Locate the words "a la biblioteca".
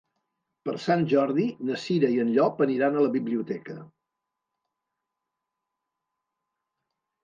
2.97-3.79